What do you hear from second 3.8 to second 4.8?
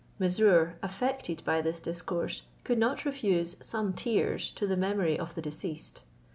tears to the